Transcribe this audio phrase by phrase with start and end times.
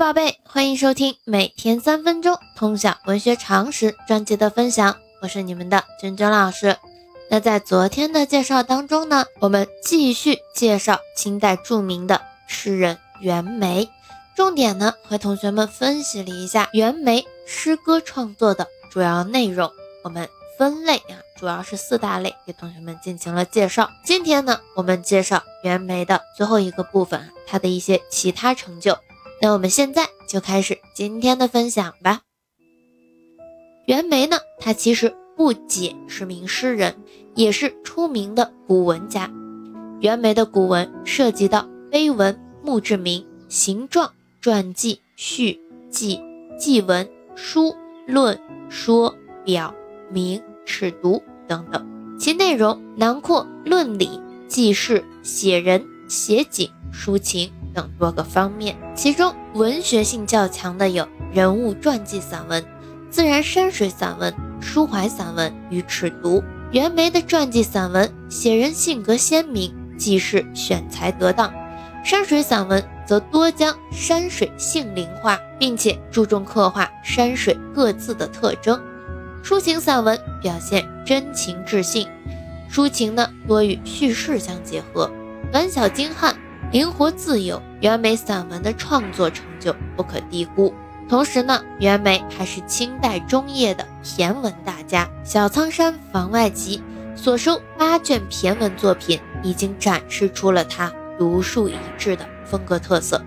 [0.00, 6.78] 宝贝，欢迎收听每天三分钟通晓文学常识专辑的分享，我是你们的君君老师。
[7.28, 13.90] 那在昨天的介绍当中呢，我们继续介绍清代著名的诗人袁枚，
[14.34, 19.70] 重点呢和同学们分析了一下袁枚诗歌创作的主要内容。
[20.02, 20.26] 我们
[20.58, 23.90] 分类啊，主要是四大类，给同学们进行了介绍。
[24.02, 28.96] 今天呢，我们介绍袁枚的最后一个部分，他的一些其他成就。
[29.42, 32.20] 那我们现在就开始今天的分享吧。
[33.86, 36.94] 袁枚呢，他其实不仅是名诗人，
[37.34, 39.30] 也是出名的古文家。
[40.00, 45.58] 袁枚的古文涉及到碑文、墓志铭、形状、传记、序、
[45.90, 46.20] 记、
[46.58, 47.74] 记文、书、
[48.06, 49.74] 论、说、表、
[50.10, 57.50] 明、尺牍等等，其内容囊括论理、记事、写人、写景、抒情。
[57.74, 62.64] 等多个方面，其中文学性较强的有人物传记散文、
[63.10, 66.42] 自然山水散文、抒怀散文与尺牍。
[66.72, 71.50] 袁枚的传记散文写人性格鲜明，记事选材得当；
[72.04, 78.80] 山水散文则多将山水性灵化，并且注重刻画山水各自的特征。
[79.42, 82.06] 抒情散文表现真情至性，
[82.70, 85.10] 抒情呢多与叙事相结合，
[85.50, 86.36] 短小精悍。
[86.72, 90.72] 灵活自由，袁枚散文的创作成就不可低估。
[91.08, 96.80] 同时呢，袁枚还是清代中叶的骈文大家，《小仓山房外集》
[97.20, 103.20] 所收八卷骈文作品，已经展示出了他独树一帜的风格特色。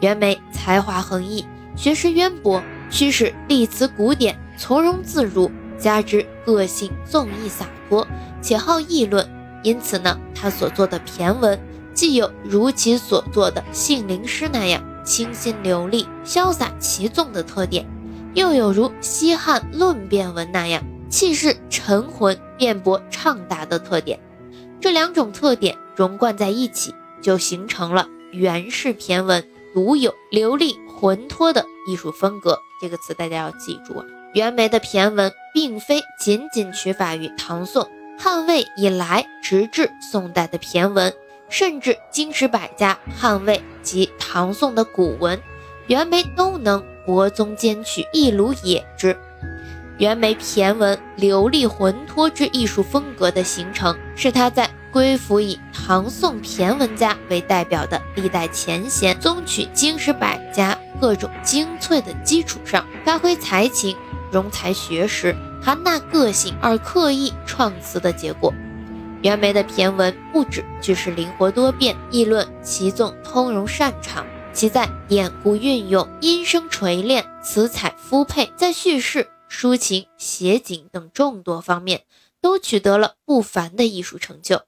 [0.00, 8.04] 袁枚才华横溢，学识渊博，驱使立词古典，从容自如，加之个性纵逸洒脱，
[8.42, 9.24] 且好议论，
[9.62, 11.56] 因此呢，他所做的骈文。
[11.94, 17.86] 既有如其所作的杏林诗那样清新流利、潇洒奇纵的特点，
[18.34, 24.18] 又有如西汉论辩文那样气势沉浑、辩驳畅达的特点。
[24.80, 29.42] 这两种特点融贯在一起，就形成了袁氏骈文
[29.72, 32.58] 独有流利浑脱的艺术风格。
[32.82, 34.04] 这个词大家要记住啊！
[34.34, 41.14] 袁枚的骈文并非仅仅取法于唐宋、汉魏以来，直至宋代的骈文。
[41.54, 45.40] 甚至经史百家、汉魏及唐宋的古文，
[45.86, 49.16] 袁枚都能博宗兼取，一鲁也之。
[49.98, 63.96] 袁枚骈文流利浑脱之艺术风格的形成，是他在归附以唐宋骈文家为代表的历代前贤宗取经史百家各种精粹的基础上，发挥才情、
[64.32, 68.52] 融才学识、含纳个性而刻意创词的结果。
[69.24, 82.02] 袁枚的骈文不止句式灵活多变，议论奇纵通融擅长，其在典故运用、音声锤炼、词采复配，在叙事、抒情、写景等众多方面
[82.42, 84.60] 都取得了不凡的艺术成就。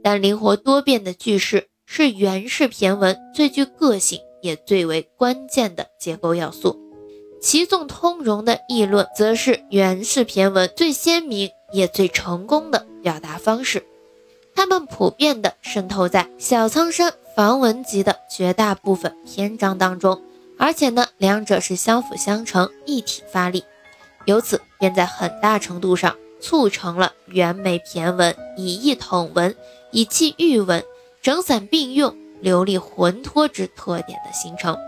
[0.00, 6.78] 但灵活多变的句式是袁氏骈文最具个性也最为关键的结构要素，
[7.40, 12.86] 奇纵通融的议论则是袁氏骈文最鲜明也最成功的。
[13.02, 13.84] 表达方式，
[14.54, 20.22] 它们普遍地渗透在《小仓山房文集》的绝大部分篇章当中，
[20.56, 23.64] 而且呢，两者是相辅相成、一体发力，
[24.24, 29.56] 由此便在很大程度上促成了袁枚骈文以意统文、
[29.90, 30.84] 以气喻文、
[31.20, 34.78] 整散并用、流利浑脱之特点的形成。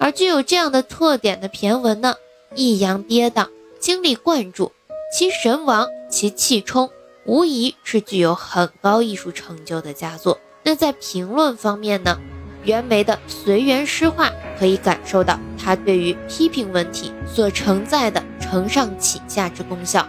[0.00, 2.16] 而具有这样的特点的骈文呢，
[2.56, 3.46] 抑扬跌宕、
[3.78, 4.72] 精力贯注，
[5.16, 6.90] 其神王、其气冲。
[7.24, 10.38] 无疑是具有很高艺术成就的佳作。
[10.62, 12.18] 那在评论方面呢？
[12.64, 20.06] 袁枚的随园诗画可以感受到他对于批评问题所承载的承上启下之功效。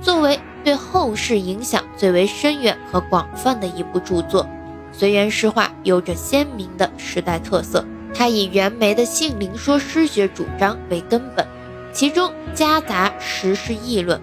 [0.00, 4.46] 作为对后世影响最为深远和广泛的一部著作，
[4.92, 7.84] 随园诗画有着鲜明的时代特色。
[8.14, 11.46] 它以袁枚的性灵说诗学主张为根本，
[11.92, 14.20] 其中夹杂时事议论。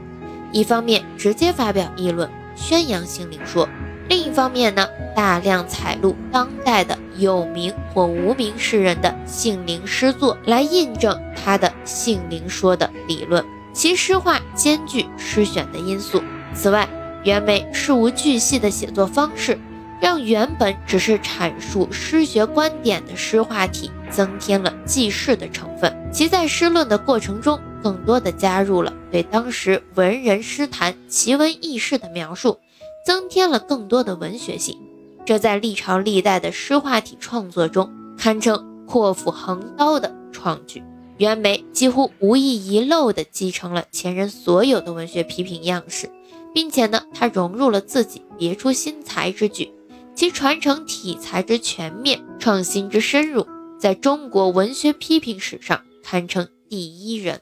[0.51, 3.67] 一方面直接发表议论，宣扬性灵说；
[4.07, 13.43] 另一方面呢，大量采录当代的有名或无名诗人的性灵诗作，来印证他的性灵说的理论。
[13.73, 16.23] 其诗画兼具诗选的因素。
[16.53, 16.87] 此外，
[17.23, 19.59] 袁枚事无巨细的写作方式，
[19.99, 25.93] 让原本只是阐述诗学观点的诗话体增添了记事的成分。
[26.13, 27.59] 其在诗论的过程中。
[27.85, 32.57] 更多的加入了对当时文人诗坛奇闻异事的描述，
[33.05, 34.75] 增添了更多的文学性。
[35.23, 40.81] 这在历朝历代的诗画体创作中，堪称阔斧横刀的创举。
[41.17, 46.09] 袁枚几乎无一遗漏地继承了前人所有的文学批评样式，
[46.55, 49.71] 并且呢，他融入了自己别出心裁之举，
[50.15, 53.45] 其传承体裁之全面，创新之深入，
[53.79, 57.41] 在中国文学批评史上堪称第一人。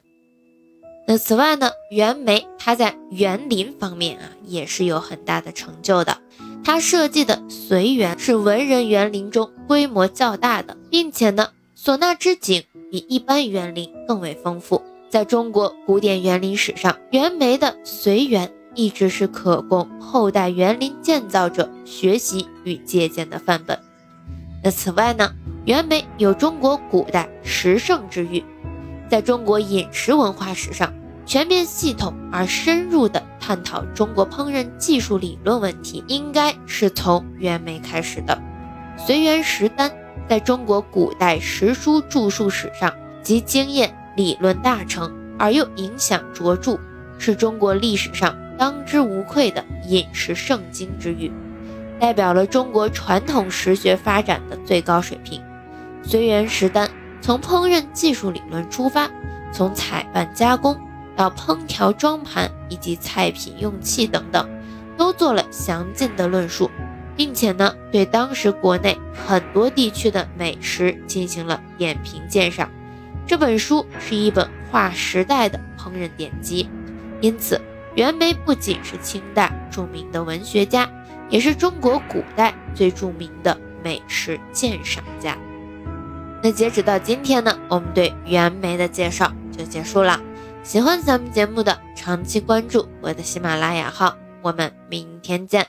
[1.06, 6.18] 那此外呢，袁枚他在园林方面啊也是有很大的成就的，
[6.64, 12.64] 他设计的随园是文人园林中规模较大的，并且呢，唢呐之景。
[12.90, 23.76] 比一般园林更为丰富，在中国古典园林史上，袁枚的随园一直是可供后代园林建造者学习与借鉴的范本。
[24.62, 25.32] 那此外呢，
[25.64, 28.44] 袁枚有中国古代十圣之誉，
[29.08, 30.92] 在中国饮食文化史上
[31.26, 38.40] 全面系统而深入地探讨中国烹饪技术理论问题，应该是从袁枚开始的。
[38.96, 39.90] 随园食单。
[40.26, 42.90] 在中国古代食书著述史上，
[43.22, 46.78] 集经验理论大成而又影响卓著，
[47.18, 51.30] 是中国历史上当之无愧的饮食圣经之誉，
[52.00, 55.42] 代表了中国传统食学发展的最高水平。
[56.02, 56.88] 随园食单
[57.24, 59.10] 从烹饪技术理论出发，
[59.50, 60.78] 从采办加工
[61.16, 64.46] 到烹调装盘以及菜品用器等等，
[64.98, 66.70] 都做了详尽的论述。
[67.16, 72.68] 并且呢，对当时国内很多地区的美食进行了点评鉴赏。
[73.26, 76.68] 这本书是一本划时代的烹饪典籍，
[77.22, 77.58] 因此
[77.94, 80.86] 袁枚不仅是清代著名的文学家，
[81.30, 85.38] 也是中国古代最著名的美食鉴赏家。
[86.44, 90.20] 那截止到今天呢，我们对袁枚的介绍就结束了。
[90.62, 95.66] 喜欢咱们节目的，长期关注我的喜马拉雅号，我们明天见。